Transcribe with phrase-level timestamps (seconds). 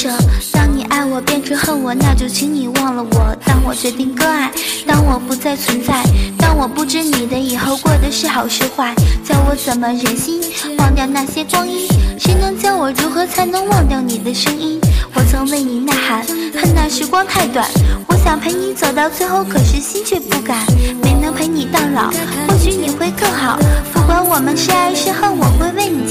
[0.00, 0.08] 舍。
[0.50, 3.36] 当你爱我变成恨我，那就请你忘了我。
[3.44, 4.50] 当我决定割爱，
[4.86, 6.02] 当我不再存在，
[6.38, 10.40] 当我不知你的以后过的是好是坏，叫我怎么忍心
[10.78, 11.86] 忘掉那些光阴？
[12.18, 14.80] 谁能教我如何才能忘掉你的声音？
[15.12, 17.68] 我曾为你呐喊，恨那时光太短。
[18.06, 20.64] 我想陪你走到最后，可是心却不敢。
[21.02, 22.10] 没能陪你到老，
[22.48, 23.58] 或许你会更好。
[23.92, 26.09] 不管我们是爱是恨，我会为你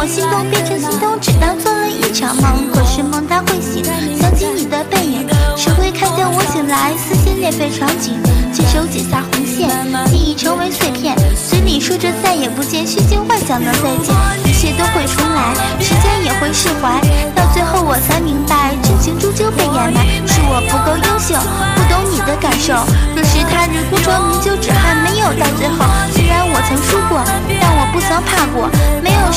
[0.00, 2.72] 我心动变成心痛，只当做了一场梦。
[2.72, 3.84] 可是梦它会醒，
[4.16, 8.16] 想起你的背影，谁会看见我醒来撕心裂肺场景？
[8.48, 9.68] 亲手剪下红线，
[10.08, 14.16] 记忆成为碎片，嘴里说着再也不见，虚惊幻想的再见，
[14.48, 16.96] 一切都会重来，时间也会释怀。
[17.36, 21.36] 到最后我才明白，真情终究被掩埋，是我不够优秀，
[21.76, 22.72] 不懂你的感受。
[23.12, 25.84] 若是他日功成名就，只恨没有到最后。
[26.16, 27.20] 虽然我曾输过，
[27.60, 28.64] 但我不曾怕过。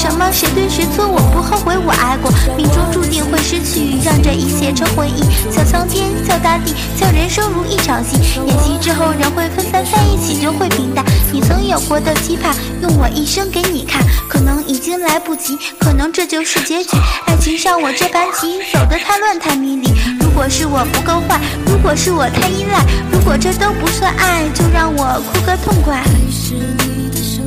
[0.04, 2.30] 什么谁对谁错，我不后悔我爱过。
[2.58, 5.22] 命中注定会失去，让这一切成回忆。
[5.50, 8.18] 叫苍天，叫大地，叫人生如一场戏。
[8.46, 11.06] 演戏之后人会分散，在一起就会平淡。
[11.31, 14.04] 你曾有过的期盼，用我一生给你看。
[14.28, 16.98] 可能已经来不及，可能这就是结局。
[17.26, 19.90] 爱情像我这盘棋，走得太乱太迷离。
[20.20, 26.04] 如果是我不够坏，如果是我太依赖，如果这都不算爱，就让我哭个痛快。
[26.52, 27.42] 你的手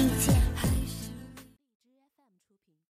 [0.00, 0.39] 再见。